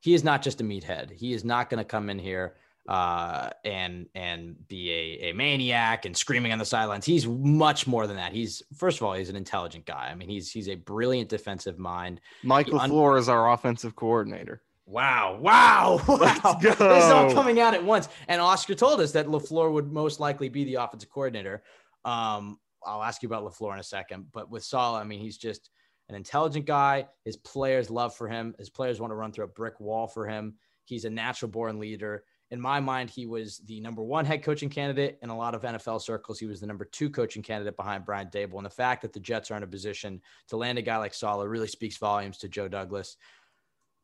he 0.00 0.14
is 0.14 0.24
not 0.24 0.40
just 0.42 0.60
a 0.60 0.64
meathead. 0.64 1.10
He 1.10 1.34
is 1.34 1.44
not 1.44 1.68
going 1.68 1.78
to 1.78 1.84
come 1.84 2.08
in 2.08 2.18
here 2.18 2.54
uh 2.86 3.48
and 3.64 4.06
and 4.14 4.56
be 4.68 4.90
a, 4.90 5.30
a 5.30 5.32
maniac 5.32 6.04
and 6.04 6.14
screaming 6.14 6.52
on 6.52 6.58
the 6.58 6.66
sidelines 6.66 7.06
he's 7.06 7.26
much 7.26 7.86
more 7.86 8.06
than 8.06 8.16
that 8.16 8.30
he's 8.30 8.62
first 8.76 8.98
of 8.98 9.04
all 9.04 9.14
he's 9.14 9.30
an 9.30 9.36
intelligent 9.36 9.86
guy 9.86 10.10
i 10.10 10.14
mean 10.14 10.28
he's 10.28 10.50
he's 10.50 10.68
a 10.68 10.74
brilliant 10.74 11.30
defensive 11.30 11.78
mind 11.78 12.20
Michael 12.42 12.78
un- 12.78 12.90
Floor 12.90 13.16
is 13.16 13.30
our 13.30 13.52
offensive 13.52 13.96
coordinator. 13.96 14.60
Wow, 14.86 15.38
wow, 15.40 16.00
wow. 16.08 16.58
This 16.60 16.74
is 16.74 17.10
all 17.10 17.32
coming 17.32 17.60
out 17.60 17.74
at 17.74 17.82
once. 17.82 18.08
And 18.28 18.40
Oscar 18.40 18.74
told 18.74 19.00
us 19.00 19.12
that 19.12 19.26
LaFleur 19.26 19.72
would 19.72 19.90
most 19.90 20.20
likely 20.20 20.48
be 20.48 20.64
the 20.64 20.74
offensive 20.74 21.08
coordinator. 21.08 21.62
Um, 22.04 22.58
I'll 22.84 23.02
ask 23.02 23.22
you 23.22 23.28
about 23.28 23.44
LaFleur 23.44 23.72
in 23.72 23.80
a 23.80 23.84
second. 23.84 24.26
But 24.32 24.50
with 24.50 24.62
Saleh, 24.62 25.00
I 25.00 25.04
mean, 25.04 25.20
he's 25.20 25.38
just 25.38 25.70
an 26.08 26.14
intelligent 26.14 26.66
guy. 26.66 27.06
His 27.24 27.36
players 27.38 27.88
love 27.88 28.14
for 28.14 28.28
him. 28.28 28.54
His 28.58 28.68
players 28.68 29.00
want 29.00 29.10
to 29.10 29.16
run 29.16 29.32
through 29.32 29.46
a 29.46 29.48
brick 29.48 29.80
wall 29.80 30.06
for 30.06 30.26
him. 30.26 30.54
He's 30.84 31.06
a 31.06 31.10
natural 31.10 31.50
born 31.50 31.78
leader. 31.78 32.24
In 32.50 32.60
my 32.60 32.78
mind, 32.78 33.08
he 33.08 33.24
was 33.24 33.58
the 33.64 33.80
number 33.80 34.02
one 34.02 34.26
head 34.26 34.42
coaching 34.42 34.68
candidate 34.68 35.18
in 35.22 35.30
a 35.30 35.36
lot 35.36 35.54
of 35.54 35.62
NFL 35.62 36.02
circles. 36.02 36.38
He 36.38 36.46
was 36.46 36.60
the 36.60 36.66
number 36.66 36.84
two 36.84 37.08
coaching 37.08 37.42
candidate 37.42 37.76
behind 37.76 38.04
Brian 38.04 38.28
Daboll. 38.28 38.58
And 38.58 38.66
the 38.66 38.70
fact 38.70 39.00
that 39.00 39.14
the 39.14 39.18
Jets 39.18 39.50
are 39.50 39.56
in 39.56 39.62
a 39.62 39.66
position 39.66 40.20
to 40.48 40.58
land 40.58 40.78
a 40.78 40.82
guy 40.82 40.98
like 40.98 41.14
Saleh 41.14 41.48
really 41.48 41.68
speaks 41.68 41.96
volumes 41.96 42.36
to 42.38 42.48
Joe 42.48 42.68
Douglas. 42.68 43.16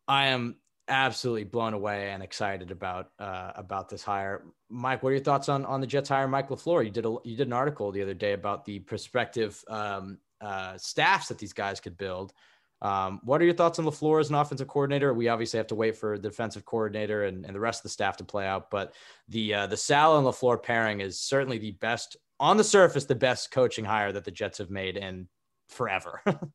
I 0.09 0.29
am 0.29 0.57
absolutely 0.91 1.45
blown 1.45 1.73
away 1.73 2.11
and 2.11 2.23
excited 2.23 2.71
about 2.71 3.11
uh, 3.19 3.53
about 3.55 3.89
this 3.89 4.03
hire. 4.03 4.45
Mike, 4.69 5.03
what 5.03 5.11
are 5.11 5.15
your 5.15 5.25
thoughts 5.25 5.49
on 5.49 5.65
on 5.65 5.81
the 5.81 5.87
Jets 5.87 6.09
hire 6.09 6.29
Mike 6.29 6.49
LaFleur? 6.49 6.85
You 6.85 6.91
did 6.91 7.07
a 7.07 7.17
you 7.25 7.37
did 7.37 7.47
an 7.47 7.53
article 7.53 7.93
the 7.93 8.03
other 8.03 8.15
day 8.15 8.33
about 8.33 8.65
the 8.65 8.81
prospective 8.81 9.63
um, 9.69 10.19
uh, 10.41 10.77
staffs 10.77 11.29
that 11.29 11.39
these 11.39 11.53
guys 11.53 11.81
could 11.81 11.97
build. 11.97 12.33
Um, 12.83 13.21
what 13.25 13.43
are 13.43 13.45
your 13.45 13.55
thoughts 13.55 13.79
on 13.79 13.85
LaFleur 13.85 14.21
as 14.21 14.31
an 14.31 14.37
offensive 14.37 14.69
coordinator? 14.69 15.13
We 15.13 15.29
obviously 15.29 15.59
have 15.59 15.67
to 15.69 15.75
wait 15.75 15.97
for 15.97 16.19
the 16.19 16.29
defensive 16.31 16.65
coordinator 16.65 17.25
and, 17.25 17.45
and 17.45 17.55
the 17.55 17.61
rest 17.61 17.81
of 17.81 17.83
the 17.85 17.91
staff 17.91 18.17
to 18.19 18.25
play 18.25 18.47
out, 18.47 18.71
but 18.71 18.95
the 19.29 19.55
uh, 19.55 19.67
the 19.67 19.77
Sal 19.77 20.19
and 20.19 20.27
LaFleur 20.27 20.63
pairing 20.63 21.01
is 21.01 21.21
certainly 21.21 21.59
the 21.59 21.73
best 21.73 22.17
on 22.39 22.57
the 22.57 22.65
surface, 22.65 23.05
the 23.05 23.15
best 23.15 23.51
coaching 23.51 23.85
hire 23.85 24.13
that 24.13 24.25
the 24.25 24.31
Jets 24.31 24.59
have 24.59 24.71
made 24.71 24.97
in 24.97 25.29
forever. 25.69 26.23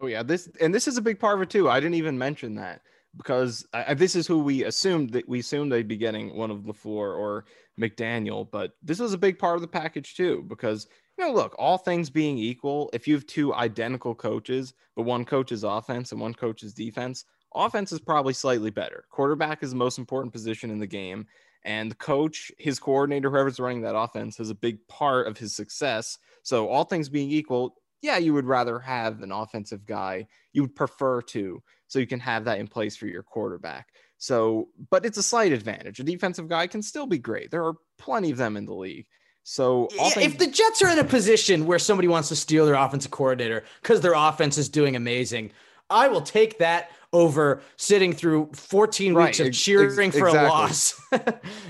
Oh 0.00 0.06
yeah, 0.06 0.22
this 0.22 0.48
and 0.60 0.74
this 0.74 0.88
is 0.88 0.98
a 0.98 1.02
big 1.02 1.18
part 1.18 1.36
of 1.36 1.42
it 1.42 1.50
too. 1.50 1.70
I 1.70 1.80
didn't 1.80 1.94
even 1.94 2.18
mention 2.18 2.56
that. 2.56 2.82
Because 3.16 3.66
I, 3.72 3.94
this 3.94 4.14
is 4.14 4.26
who 4.26 4.38
we 4.38 4.64
assumed 4.64 5.10
that 5.10 5.28
we 5.28 5.40
assumed 5.40 5.72
they'd 5.72 5.88
be 5.88 5.96
getting 5.96 6.36
one 6.36 6.50
of 6.50 6.58
LaFleur 6.60 7.16
or 7.16 7.44
McDaniel, 7.80 8.50
but 8.50 8.72
this 8.82 8.98
was 8.98 9.12
a 9.12 9.18
big 9.18 9.38
part 9.38 9.56
of 9.56 9.62
the 9.62 9.68
package 9.68 10.14
too 10.14 10.44
because 10.48 10.86
you 11.18 11.26
know, 11.26 11.32
look, 11.32 11.54
all 11.58 11.78
things 11.78 12.10
being 12.10 12.36
equal, 12.36 12.90
if 12.92 13.08
you 13.08 13.14
have 13.14 13.26
two 13.26 13.54
identical 13.54 14.14
coaches, 14.14 14.74
but 14.94 15.02
one 15.02 15.24
coach's 15.24 15.64
offense 15.64 16.12
and 16.12 16.20
one 16.20 16.34
coach's 16.34 16.74
defense, 16.74 17.24
offense 17.54 17.90
is 17.90 18.00
probably 18.00 18.34
slightly 18.34 18.70
better. 18.70 19.04
Quarterback 19.10 19.62
is 19.62 19.70
the 19.70 19.76
most 19.76 19.98
important 19.98 20.32
position 20.32 20.70
in 20.70 20.78
the 20.78 20.86
game. 20.86 21.26
And 21.64 21.90
the 21.90 21.96
coach, 21.96 22.52
his 22.58 22.78
coordinator, 22.78 23.30
whoever's 23.30 23.58
running 23.58 23.80
that 23.82 23.96
offense, 23.96 24.38
is 24.38 24.50
a 24.50 24.54
big 24.54 24.86
part 24.88 25.26
of 25.26 25.36
his 25.36 25.56
success. 25.56 26.18
So, 26.42 26.68
all 26.68 26.84
things 26.84 27.08
being 27.08 27.30
equal, 27.30 27.74
yeah, 28.02 28.18
you 28.18 28.34
would 28.34 28.44
rather 28.44 28.78
have 28.78 29.20
an 29.22 29.32
offensive 29.32 29.84
guy. 29.84 30.28
You 30.52 30.62
would 30.62 30.76
prefer 30.76 31.22
to, 31.22 31.60
so 31.88 31.98
you 31.98 32.06
can 32.06 32.20
have 32.20 32.44
that 32.44 32.58
in 32.58 32.66
place 32.66 32.96
for 32.96 33.06
your 33.06 33.22
quarterback. 33.22 33.88
So, 34.18 34.68
but 34.90 35.04
it's 35.04 35.18
a 35.18 35.22
slight 35.22 35.52
advantage. 35.52 36.00
A 36.00 36.02
defensive 36.02 36.48
guy 36.48 36.66
can 36.66 36.82
still 36.82 37.06
be 37.06 37.18
great. 37.18 37.50
There 37.50 37.64
are 37.64 37.74
plenty 37.98 38.30
of 38.30 38.38
them 38.38 38.56
in 38.56 38.64
the 38.64 38.74
league. 38.74 39.06
So 39.42 39.88
yeah, 39.94 40.08
things- 40.10 40.32
if 40.32 40.38
the 40.38 40.46
Jets 40.48 40.82
are 40.82 40.90
in 40.90 40.98
a 40.98 41.04
position 41.04 41.66
where 41.66 41.78
somebody 41.78 42.08
wants 42.08 42.28
to 42.30 42.36
steal 42.36 42.66
their 42.66 42.74
offensive 42.74 43.10
coordinator 43.10 43.64
because 43.82 44.00
their 44.00 44.14
offense 44.14 44.58
is 44.58 44.68
doing 44.68 44.96
amazing, 44.96 45.52
I 45.88 46.08
will 46.08 46.22
take 46.22 46.58
that 46.58 46.90
over 47.12 47.62
sitting 47.76 48.12
through 48.12 48.50
14 48.54 49.14
right. 49.14 49.26
weeks 49.26 49.40
of 49.40 49.52
cheering 49.52 50.08
ex- 50.08 50.18
for 50.18 50.26
a 50.26 50.32
loss 50.32 51.00
and 51.12 51.22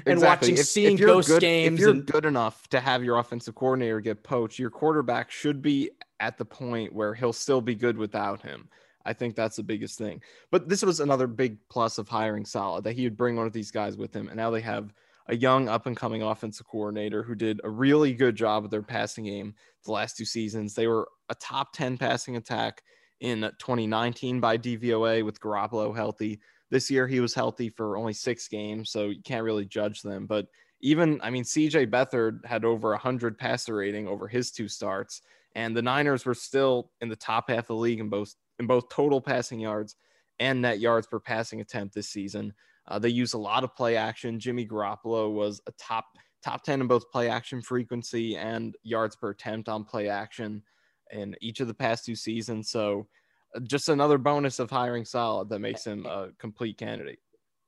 exactly. 0.07 0.15
watching 0.25 0.55
if, 0.57 0.67
seeing 0.67 0.99
if 0.99 1.05
ghost 1.05 1.29
good, 1.29 1.41
games. 1.41 1.75
If 1.75 1.81
you're 1.81 1.91
and- 1.91 2.07
good 2.07 2.25
enough 2.25 2.67
to 2.69 2.81
have 2.81 3.05
your 3.05 3.19
offensive 3.19 3.55
coordinator 3.55 4.01
get 4.01 4.23
poached, 4.23 4.59
your 4.59 4.71
quarterback 4.71 5.31
should 5.31 5.61
be 5.61 5.91
at 6.19 6.39
the 6.39 6.45
point 6.47 6.95
where 6.95 7.15
he'll 7.15 7.35
still 7.35 7.61
be 7.61 7.75
good 7.75 7.99
without 7.99 8.41
him. 8.41 8.69
I 9.07 9.13
think 9.13 9.35
that's 9.35 9.57
the 9.57 9.63
biggest 9.63 9.99
thing. 9.99 10.21
But 10.51 10.69
this 10.69 10.83
was 10.83 11.01
another 11.01 11.27
big 11.27 11.59
plus 11.69 11.99
of 11.99 12.09
hiring 12.09 12.45
Saleh 12.45 12.85
that 12.85 12.95
he 12.95 13.05
would 13.05 13.17
bring 13.17 13.37
one 13.37 13.47
of 13.47 13.53
these 13.53 13.71
guys 13.71 13.97
with 13.97 14.15
him, 14.15 14.29
and 14.29 14.37
now 14.37 14.51
they 14.51 14.61
have 14.61 14.93
a 15.29 15.37
young 15.37 15.69
up 15.69 15.87
and 15.87 15.97
coming 15.97 16.23
offensive 16.23 16.67
coordinator 16.67 17.23
who 17.23 17.35
did 17.35 17.61
a 17.65 17.71
really 17.71 18.13
good 18.13 18.37
job 18.37 18.65
of 18.65 18.71
their 18.71 18.83
passing 18.83 19.25
game 19.25 19.55
the 19.85 19.93
last 19.93 20.17
two 20.17 20.25
seasons. 20.25 20.75
They 20.75 20.87
were 20.87 21.09
a 21.29 21.35
top 21.35 21.73
10 21.73 21.99
passing 21.99 22.37
attack 22.37 22.83
in 23.21 23.41
2019 23.41 24.41
by 24.41 24.59
DVOA 24.59 25.25
with 25.25 25.41
Garoppolo 25.41 25.95
healthy. 25.95 26.41
This 26.71 26.91
year 26.91 27.07
he 27.07 27.21
was 27.21 27.35
healthy 27.35 27.71
for 27.71 27.97
only 27.97 28.13
six 28.13 28.49
games, 28.49 28.91
so 28.91 29.07
you 29.07 29.23
can't 29.23 29.45
really 29.45 29.65
judge 29.65 30.03
them. 30.03 30.27
But 30.27 30.47
even, 30.81 31.21
I 31.23 31.31
mean, 31.31 31.45
CJ 31.45 31.91
Beathard 31.91 32.45
had 32.45 32.65
over 32.65 32.91
100 32.91 33.39
passer 33.39 33.77
rating 33.77 34.07
over 34.07 34.29
his 34.29 34.51
two 34.51 34.69
starts, 34.69 35.23
and 35.55 35.77
the 35.77 35.83
Niners 35.83 36.27
were 36.27 36.35
still 36.35 36.91
in 37.01 37.09
the 37.09 37.17
top 37.17 37.49
half 37.49 37.61
of 37.61 37.67
the 37.69 37.77
league 37.77 38.01
in 38.01 38.09
both 38.09 38.35
in 38.59 38.67
both 38.67 38.89
total 38.89 39.21
passing 39.21 39.61
yards 39.61 39.97
and 40.39 40.63
net 40.63 40.81
yards 40.81 41.07
per 41.07 41.21
passing 41.21 41.61
attempt 41.61 41.95
this 41.95 42.09
season. 42.09 42.53
Uh, 42.89 42.99
they 42.99 43.09
use 43.09 43.33
a 43.33 43.39
lot 43.39 43.65
of 43.65 43.75
play 43.75 43.97
action. 43.97 44.39
Jimmy 44.39 44.67
Garoppolo 44.67 45.33
was 45.33 45.61
a 45.67 45.73
top 45.73 46.07
top 46.43 46.63
10 46.63 46.81
in 46.81 46.87
both 46.87 47.11
play 47.11 47.29
action 47.29 47.61
frequency 47.61 48.37
and 48.37 48.77
yards 48.85 49.17
per 49.17 49.31
attempt 49.31 49.69
on 49.69 49.83
play 49.85 50.09
action 50.09 50.63
in 51.11 51.35
each 51.41 51.59
of 51.59 51.67
the 51.67 51.75
past 51.75 52.05
two 52.05 52.15
seasons. 52.15 52.71
So 52.71 53.09
uh, 53.55 53.61
just 53.61 53.89
another 53.89 54.19
bonus 54.19 54.61
of 54.61 54.71
hiring 54.71 55.05
solid 55.05 55.49
that 55.49 55.59
makes 55.59 55.85
him 55.85 56.07
a 56.07 56.29
complete 56.39 56.79
candidate. 56.79 57.19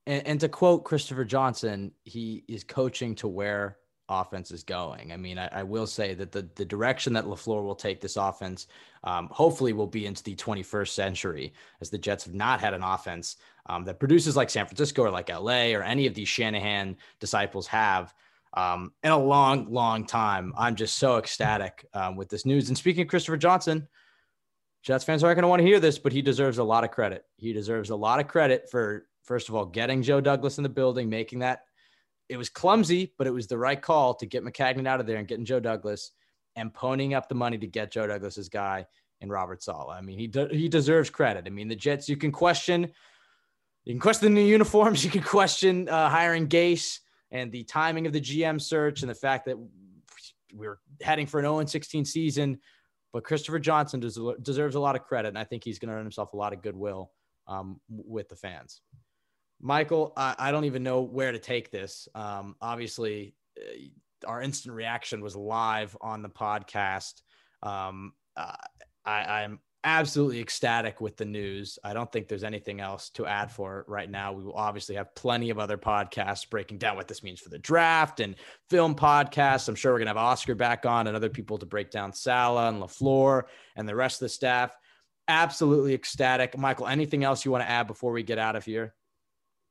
And, 0.06 0.26
and 0.26 0.40
to 0.40 0.48
quote 0.48 0.84
Christopher 0.84 1.24
Johnson, 1.24 1.92
he 2.04 2.44
is 2.46 2.62
coaching 2.62 3.16
to 3.16 3.26
where 3.26 3.77
offense 4.08 4.50
is 4.50 4.62
going. 4.62 5.12
I 5.12 5.16
mean, 5.16 5.38
I, 5.38 5.48
I, 5.52 5.62
will 5.62 5.86
say 5.86 6.14
that 6.14 6.32
the 6.32 6.48
the 6.54 6.64
direction 6.64 7.12
that 7.12 7.24
LaFleur 7.24 7.62
will 7.62 7.74
take 7.74 8.00
this 8.00 8.16
offense, 8.16 8.66
um, 9.04 9.28
hopefully, 9.30 9.72
will 9.72 9.86
be 9.86 10.06
into 10.06 10.22
the 10.22 10.34
21st 10.34 10.88
century, 10.88 11.52
as 11.80 11.90
the 11.90 11.98
Jets 11.98 12.24
have 12.24 12.34
not 12.34 12.60
had 12.60 12.74
an 12.74 12.82
offense 12.82 13.36
um, 13.66 13.84
that 13.84 13.98
produces 13.98 14.36
like 14.36 14.50
San 14.50 14.66
Francisco 14.66 15.02
or 15.02 15.10
like 15.10 15.28
LA 15.28 15.72
or 15.74 15.82
any 15.82 16.06
of 16.06 16.14
these 16.14 16.28
Shanahan 16.28 16.96
disciples 17.20 17.66
have 17.66 18.14
um, 18.54 18.92
in 19.02 19.10
a 19.10 19.18
long, 19.18 19.70
long 19.70 20.06
time. 20.06 20.52
I'm 20.56 20.74
just 20.74 20.98
so 20.98 21.18
ecstatic 21.18 21.86
um, 21.94 22.16
with 22.16 22.28
this 22.28 22.46
news. 22.46 22.68
And 22.68 22.78
speaking 22.78 23.02
of 23.02 23.08
Christopher 23.08 23.36
Johnson, 23.36 23.86
Jets 24.82 25.04
fans 25.04 25.22
aren't 25.22 25.36
going 25.36 25.42
to 25.42 25.48
want 25.48 25.60
to 25.60 25.66
hear 25.66 25.80
this, 25.80 25.98
but 25.98 26.12
he 26.12 26.22
deserves 26.22 26.58
a 26.58 26.64
lot 26.64 26.84
of 26.84 26.90
credit. 26.90 27.24
He 27.36 27.52
deserves 27.52 27.90
a 27.90 27.96
lot 27.96 28.20
of 28.20 28.28
credit 28.28 28.70
for, 28.70 29.06
first 29.22 29.48
of 29.48 29.54
all, 29.54 29.66
getting 29.66 30.02
Joe 30.02 30.20
Douglas 30.20 30.58
in 30.58 30.62
the 30.62 30.68
building, 30.68 31.10
making 31.10 31.40
that 31.40 31.64
it 32.28 32.36
was 32.36 32.48
clumsy, 32.48 33.14
but 33.16 33.26
it 33.26 33.32
was 33.32 33.46
the 33.46 33.58
right 33.58 33.80
call 33.80 34.14
to 34.14 34.26
get 34.26 34.44
Maccagnan 34.44 34.86
out 34.86 35.00
of 35.00 35.06
there 35.06 35.16
and 35.16 35.26
getting 35.26 35.44
Joe 35.44 35.60
Douglas 35.60 36.12
and 36.56 36.72
ponying 36.72 37.16
up 37.16 37.28
the 37.28 37.34
money 37.34 37.58
to 37.58 37.66
get 37.66 37.90
Joe 37.90 38.06
Douglas's 38.06 38.48
guy 38.48 38.86
and 39.20 39.30
Robert 39.30 39.62
Saleh. 39.62 39.96
I 39.96 40.00
mean, 40.00 40.18
he 40.18 40.26
de- 40.26 40.54
he 40.54 40.68
deserves 40.68 41.10
credit. 41.10 41.44
I 41.46 41.50
mean, 41.50 41.68
the 41.68 41.76
Jets. 41.76 42.08
You 42.08 42.16
can 42.16 42.32
question, 42.32 42.90
you 43.84 43.94
can 43.94 44.00
question 44.00 44.32
the 44.32 44.40
new 44.40 44.46
uniforms. 44.46 45.04
You 45.08 45.10
can 45.10 45.22
question 45.22 45.88
uh, 45.88 46.08
hiring 46.08 46.48
Gase 46.48 46.98
and 47.30 47.50
the 47.50 47.64
timing 47.64 48.06
of 48.06 48.12
the 48.12 48.20
GM 48.20 48.60
search 48.60 49.02
and 49.02 49.10
the 49.10 49.14
fact 49.14 49.46
that 49.46 49.56
we 50.54 50.66
are 50.66 50.78
heading 51.02 51.26
for 51.26 51.38
an 51.40 51.44
0 51.44 51.64
16 51.64 52.04
season. 52.04 52.58
But 53.12 53.24
Christopher 53.24 53.58
Johnson 53.58 54.00
des- 54.00 54.36
deserves 54.42 54.74
a 54.74 54.80
lot 54.80 54.96
of 54.96 55.02
credit, 55.02 55.28
and 55.28 55.38
I 55.38 55.44
think 55.44 55.64
he's 55.64 55.78
going 55.78 55.88
to 55.88 55.94
earn 55.94 56.04
himself 56.04 56.34
a 56.34 56.36
lot 56.36 56.52
of 56.52 56.60
goodwill 56.60 57.10
um, 57.46 57.80
with 57.88 58.28
the 58.28 58.36
fans. 58.36 58.82
Michael, 59.60 60.12
I, 60.16 60.34
I, 60.38 60.50
don't 60.52 60.64
even 60.64 60.82
know 60.82 61.02
where 61.02 61.32
to 61.32 61.38
take 61.38 61.70
this. 61.70 62.08
Um, 62.14 62.54
obviously, 62.60 63.34
uh, 63.58 64.26
our 64.26 64.40
instant 64.40 64.74
reaction 64.74 65.20
was 65.20 65.34
live 65.34 65.96
on 66.00 66.22
the 66.22 66.28
podcast. 66.28 67.22
Um, 67.62 68.12
uh, 68.36 68.54
I, 69.04 69.42
I'm 69.42 69.60
absolutely 69.84 70.40
ecstatic 70.40 71.00
with 71.00 71.16
the 71.16 71.24
news. 71.24 71.78
I 71.84 71.92
don't 71.92 72.10
think 72.10 72.28
there's 72.28 72.44
anything 72.44 72.80
else 72.80 73.10
to 73.10 73.26
add 73.26 73.50
for 73.50 73.80
it 73.80 73.88
right 73.88 74.10
now. 74.10 74.32
We 74.32 74.44
will 74.44 74.54
obviously 74.54 74.96
have 74.96 75.14
plenty 75.14 75.50
of 75.50 75.58
other 75.58 75.78
podcasts 75.78 76.48
breaking 76.48 76.78
down 76.78 76.96
what 76.96 77.08
this 77.08 77.22
means 77.22 77.40
for 77.40 77.48
the 77.48 77.58
draft 77.58 78.20
and 78.20 78.36
film 78.70 78.94
podcasts. 78.94 79.68
I'm 79.68 79.74
sure 79.74 79.92
we're 79.92 79.98
going 79.98 80.06
to 80.06 80.10
have 80.10 80.16
Oscar 80.16 80.54
back 80.54 80.84
on 80.84 81.06
and 81.06 81.16
other 81.16 81.30
people 81.30 81.58
to 81.58 81.66
break 81.66 81.90
down 81.90 82.12
Saleh 82.12 82.68
and 82.68 82.82
LaFleur 82.82 83.44
and 83.76 83.88
the 83.88 83.94
rest 83.94 84.20
of 84.20 84.26
the 84.26 84.30
staff. 84.30 84.72
Absolutely 85.28 85.94
ecstatic. 85.94 86.56
Michael, 86.58 86.86
anything 86.86 87.22
else 87.22 87.44
you 87.44 87.50
want 87.50 87.62
to 87.62 87.70
add 87.70 87.86
before 87.86 88.12
we 88.12 88.22
get 88.22 88.38
out 88.38 88.56
of 88.56 88.64
here? 88.64 88.94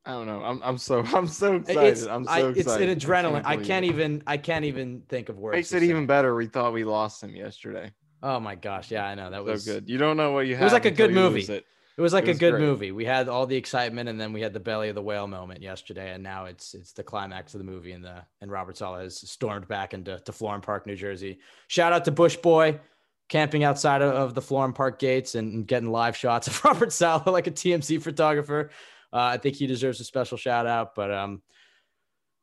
I 0.08 0.12
don't 0.12 0.26
know. 0.26 0.42
I'm, 0.42 0.62
I'm 0.64 0.78
so 0.78 1.00
I'm 1.14 1.28
so 1.28 1.56
excited. 1.56 1.84
It's, 1.84 2.08
I'm 2.08 2.24
so 2.24 2.32
I, 2.32 2.48
excited. 2.50 2.90
It's 2.90 3.04
an 3.04 3.10
adrenaline. 3.12 3.42
I 3.44 3.58
can't, 3.58 3.62
I 3.62 3.66
can't 3.66 3.86
even 3.86 4.24
I 4.26 4.38
can't 4.38 4.66
even 4.66 5.04
think 5.10 5.28
of 5.28 5.38
words. 5.38 5.58
Makes 5.58 5.74
it 5.74 5.84
even 5.84 6.06
better. 6.06 6.34
We 6.34 6.48
thought 6.48 6.72
we 6.72 6.86
lost 6.86 7.22
him 7.22 7.36
yesterday. 7.36 7.92
Oh 8.24 8.40
my 8.40 8.56
gosh! 8.56 8.90
Yeah, 8.90 9.06
I 9.06 9.16
know 9.16 9.30
that 9.30 9.44
was 9.44 9.66
so 9.66 9.74
good. 9.74 9.90
You 9.90 9.98
don't 9.98 10.16
know 10.16 10.32
what 10.32 10.48
you 10.48 10.56
have. 10.56 10.62
It 10.62 10.64
was 10.64 10.74
like 10.74 10.86
a 10.86 10.92
good 10.92 11.12
movie. 11.12 11.42
It. 11.42 11.66
it. 11.98 12.02
was 12.02 12.14
like 12.14 12.24
it 12.24 12.30
was 12.30 12.38
a 12.38 12.40
good 12.40 12.52
great. 12.52 12.62
movie. 12.62 12.92
We 12.94 13.04
had 13.04 13.28
all 13.28 13.46
the 13.46 13.58
excitement, 13.58 14.08
and 14.08 14.20
then 14.20 14.32
we 14.32 14.40
had 14.40 14.54
the 14.54 14.62
belly 14.62 14.88
of 14.88 14.96
the 14.96 15.04
whale 15.04 15.28
moment 15.28 15.62
yesterday, 15.62 16.14
and 16.14 16.24
now 16.24 16.46
it's 16.46 16.74
it's 16.74 16.94
the 16.94 17.04
climax 17.04 17.54
of 17.54 17.60
the 17.60 17.66
movie, 17.66 17.92
and 17.92 18.04
the 18.04 18.24
and 18.40 18.50
Robert 18.50 18.78
Saleh 18.78 19.02
has 19.02 19.30
stormed 19.30 19.68
back 19.68 19.94
into 19.94 20.20
to 20.20 20.32
Florham 20.32 20.62
Park, 20.62 20.88
New 20.88 20.96
Jersey. 20.96 21.40
Shout 21.68 21.92
out 21.92 22.06
to 22.06 22.12
Bush 22.12 22.38
Boy, 22.38 22.80
camping 23.28 23.66
outside 23.66 24.02
of, 24.02 24.14
of 24.16 24.34
the 24.36 24.42
Florham 24.42 24.74
Park 24.74 25.00
gates 25.00 25.36
and, 25.36 25.54
and 25.54 25.68
getting 25.68 25.92
live 25.92 26.16
shots 26.16 26.48
of 26.48 26.64
Robert 26.66 26.94
Saleh 26.94 27.28
like 27.28 27.48
a 27.48 27.52
TMZ 27.52 28.02
photographer. 28.02 28.72
Uh, 29.14 29.32
I 29.34 29.38
think 29.38 29.56
he 29.56 29.68
deserves 29.68 30.00
a 30.00 30.04
special 30.04 30.38
shout 30.38 30.68
out. 30.68 30.96
But 30.96 31.12
um, 31.12 31.42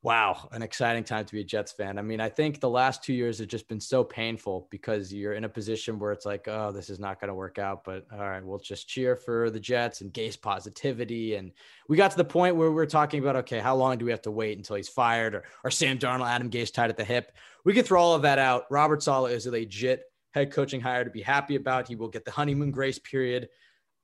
wow, 0.04 0.48
an 0.52 0.62
exciting 0.62 1.02
time 1.02 1.24
to 1.24 1.32
be 1.32 1.40
a 1.40 1.44
Jets 1.44 1.72
fan. 1.72 1.98
I 1.98 2.02
mean, 2.02 2.20
I 2.20 2.28
think 2.28 2.60
the 2.60 2.68
last 2.68 3.02
two 3.02 3.14
years 3.14 3.38
have 3.38 3.48
just 3.48 3.66
been 3.68 3.80
so 3.80 4.04
painful 4.04 4.68
because 4.70 5.10
you're 5.12 5.32
in 5.32 5.44
a 5.44 5.48
position 5.48 5.98
where 5.98 6.12
it's 6.12 6.26
like, 6.26 6.46
oh, 6.46 6.72
this 6.72 6.90
is 6.90 7.00
not 7.00 7.20
going 7.20 7.28
to 7.28 7.34
work 7.34 7.58
out. 7.58 7.84
But 7.84 8.06
all 8.12 8.18
right, 8.18 8.44
we'll 8.44 8.58
just 8.58 8.86
cheer 8.86 9.16
for 9.16 9.48
the 9.48 9.58
Jets 9.58 10.02
and 10.02 10.12
gaze 10.12 10.36
positivity. 10.36 11.36
And 11.36 11.52
we 11.88 11.96
got 11.96 12.10
to 12.10 12.18
the 12.18 12.24
point 12.24 12.54
where 12.54 12.70
we're 12.70 12.84
talking 12.84 13.20
about, 13.20 13.36
okay, 13.36 13.60
how 13.60 13.74
long 13.76 13.96
do 13.96 14.04
we 14.04 14.10
have 14.10 14.20
to 14.22 14.30
wait 14.30 14.58
until 14.58 14.76
he's 14.76 14.90
fired 14.90 15.34
or, 15.34 15.44
or 15.64 15.70
Sam 15.70 15.98
Darnold, 15.98 16.28
Adam 16.28 16.50
Gase 16.50 16.72
tied 16.72 16.90
at 16.90 16.98
the 16.98 17.04
hip? 17.04 17.32
We 17.64 17.72
can 17.72 17.84
throw 17.84 18.02
all 18.02 18.14
of 18.14 18.22
that 18.22 18.38
out. 18.38 18.66
Robert 18.70 19.02
Saleh 19.02 19.32
is 19.32 19.46
a 19.46 19.50
legit 19.50 20.02
head 20.34 20.52
coaching 20.52 20.82
hire 20.82 21.04
to 21.04 21.10
be 21.10 21.22
happy 21.22 21.54
about. 21.54 21.88
He 21.88 21.96
will 21.96 22.08
get 22.08 22.26
the 22.26 22.30
honeymoon 22.30 22.72
grace 22.72 22.98
period. 22.98 23.48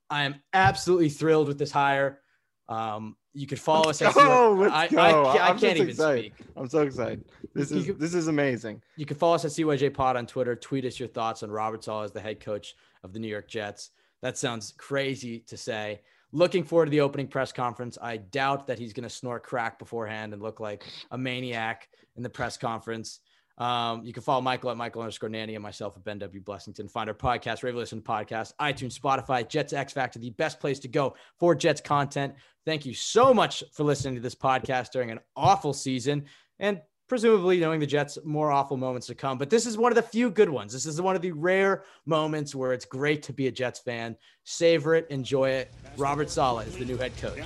I 0.09 0.25
am 0.25 0.37
absolutely 0.55 1.11
thrilled 1.11 1.47
with 1.47 1.59
this 1.59 1.73
hire. 1.73 2.21
Um, 2.70 3.16
you 3.34 3.46
could 3.46 3.60
follow 3.60 3.86
let's 3.86 4.00
us. 4.00 4.14
Go, 4.14 4.54
let's 4.58 4.72
I, 4.72 4.88
go. 4.88 4.98
I, 4.98 5.36
I, 5.36 5.44
I 5.50 5.54
can't 5.54 5.76
even 5.76 5.90
excited. 5.90 6.32
speak. 6.36 6.46
I'm 6.56 6.68
so 6.68 6.82
excited. 6.82 7.24
This 7.54 7.72
is 7.72 7.94
this 7.96 8.14
is 8.14 8.28
amazing. 8.28 8.80
You 8.96 9.06
can 9.06 9.16
follow 9.16 9.34
us 9.34 9.44
at 9.44 9.50
CYJ 9.50 9.92
Pod 9.92 10.16
on 10.16 10.26
Twitter. 10.26 10.54
Tweet 10.54 10.84
us 10.84 10.98
your 10.98 11.08
thoughts 11.08 11.42
on 11.42 11.50
Robert 11.50 11.84
Saleh 11.84 12.04
as 12.04 12.12
the 12.12 12.20
head 12.20 12.40
coach 12.40 12.74
of 13.02 13.12
the 13.12 13.18
New 13.18 13.28
York 13.28 13.48
Jets. 13.48 13.90
That 14.22 14.38
sounds 14.38 14.72
crazy 14.78 15.40
to 15.48 15.56
say. 15.56 16.00
Looking 16.32 16.62
forward 16.62 16.86
to 16.86 16.90
the 16.90 17.00
opening 17.00 17.26
press 17.26 17.50
conference. 17.50 17.98
I 18.00 18.18
doubt 18.18 18.68
that 18.68 18.78
he's 18.78 18.92
going 18.92 19.08
to 19.08 19.10
snort 19.10 19.42
crack 19.42 19.80
beforehand 19.80 20.32
and 20.32 20.40
look 20.40 20.60
like 20.60 20.84
a 21.10 21.18
maniac 21.18 21.88
in 22.16 22.22
the 22.22 22.30
press 22.30 22.56
conference. 22.56 23.18
Um, 23.61 24.02
you 24.05 24.14
can 24.14 24.23
follow 24.23 24.40
Michael 24.40 24.71
at 24.71 24.79
Michael 24.79 25.02
underscore 25.02 25.29
Nania 25.29 25.55
and 25.55 25.62
myself 25.62 25.95
at 25.95 26.02
Ben 26.02 26.19
W. 26.19 26.43
Blessington. 26.43 26.90
Find 26.90 27.11
our 27.11 27.14
podcast, 27.14 27.62
Rave 27.62 27.75
Listen 27.75 28.00
Podcast, 28.00 28.55
iTunes, 28.59 28.99
Spotify, 28.99 29.47
Jets 29.47 29.75
X 29.75 29.93
Factor, 29.93 30.19
the 30.19 30.31
best 30.31 30.59
place 30.59 30.79
to 30.81 30.88
go 30.88 31.14
for 31.38 31.55
Jets 31.55 31.83
content. 31.83 32.35
Thank 32.64 32.87
you 32.87 32.95
so 32.95 33.35
much 33.35 33.62
for 33.73 33.85
listening 33.85 34.14
to 34.14 34.21
this 34.21 34.35
podcast 34.35 34.93
during 34.93 35.11
an 35.11 35.21
awful 35.37 35.75
season 35.75 36.25
and 36.59 36.81
presumably 37.07 37.61
knowing 37.61 37.81
the 37.81 37.87
Jets 37.87 38.17
more 38.25 38.50
awful 38.50 38.79
moments 38.79 39.09
to 39.09 39.14
come. 39.14 39.37
But 39.37 39.50
this 39.50 39.67
is 39.67 39.76
one 39.76 39.93
of 39.93 39.97
the 39.97 40.02
few 40.02 40.31
good 40.31 40.49
ones. 40.49 40.73
This 40.73 40.87
is 40.87 40.99
one 41.00 41.17
of 41.17 41.21
the 41.21 41.33
rare 41.33 41.85
moments 42.07 42.55
where 42.55 42.73
it's 42.73 42.87
great 42.87 43.23
to 43.25 43.33
be 43.35 43.49
a 43.49 43.50
Jets 43.50 43.81
fan. 43.81 44.17
Savor 44.45 44.95
it, 44.95 45.07
enjoy 45.11 45.50
it. 45.50 45.71
Robert 45.99 46.31
Saleh 46.31 46.67
is 46.67 46.76
the 46.76 46.85
new 46.87 46.97
head 46.97 47.12
coach. 47.19 47.37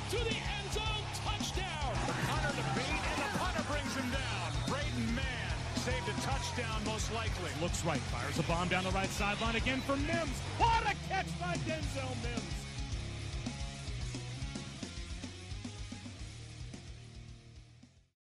to 0.10 0.18
the 0.18 0.38
end 0.38 0.72
zone, 0.72 1.04
touchdown. 1.25 1.92
Hunter 2.27 2.56
to 2.56 2.65
beat, 2.80 3.01
and 3.12 3.20
the 3.22 3.39
punter 3.39 3.63
brings 3.72 3.94
him 3.96 4.10
down. 4.12 4.51
Braden 4.68 5.15
Mann 5.15 5.56
saved 5.75 6.08
a 6.08 6.22
touchdown, 6.22 6.84
most 6.86 7.13
likely. 7.13 7.51
Looks 7.62 7.84
right, 7.86 8.01
fires 8.12 8.39
a 8.39 8.44
bomb 8.44 8.70
down 8.70 8.84
the 8.84 8.92
right 8.92 9.10
sideline 9.10 9.56
again 9.56 9.82
for 9.82 9.96
Mims. 9.96 10.38
What 10.58 10.84
a 10.84 10.96
catch 11.10 11.27
by 11.39 11.56
Denzel 11.68 12.15
Mims. 12.24 12.64